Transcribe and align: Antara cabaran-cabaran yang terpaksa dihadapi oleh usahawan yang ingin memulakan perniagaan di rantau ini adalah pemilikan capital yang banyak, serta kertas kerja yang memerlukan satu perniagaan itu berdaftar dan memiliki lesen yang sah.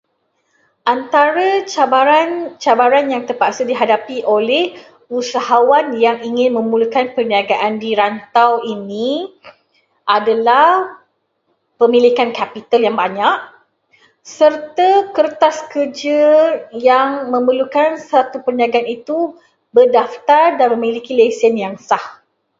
Antara 0.93 1.47
cabaran-cabaran 1.73 3.05
yang 3.13 3.23
terpaksa 3.29 3.61
dihadapi 3.71 4.17
oleh 4.35 4.63
usahawan 5.19 5.87
yang 6.05 6.17
ingin 6.29 6.49
memulakan 6.57 7.05
perniagaan 7.15 7.73
di 7.83 7.91
rantau 8.01 8.51
ini 8.75 9.11
adalah 10.17 10.65
pemilikan 11.79 12.29
capital 12.39 12.79
yang 12.87 12.97
banyak, 13.03 13.35
serta 14.35 14.91
kertas 15.15 15.57
kerja 15.73 16.21
yang 16.89 17.09
memerlukan 17.33 17.89
satu 18.11 18.37
perniagaan 18.45 18.87
itu 18.97 19.17
berdaftar 19.75 20.45
dan 20.59 20.67
memiliki 20.75 21.11
lesen 21.21 21.53
yang 21.63 21.75
sah. 21.87 22.07